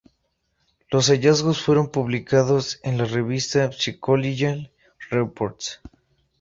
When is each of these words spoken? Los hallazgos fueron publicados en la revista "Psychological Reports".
Los 0.89 1.11
hallazgos 1.11 1.61
fueron 1.61 1.91
publicados 1.91 2.79
en 2.81 2.97
la 2.97 3.05
revista 3.05 3.71
"Psychological 3.71 4.71
Reports". 5.11 5.79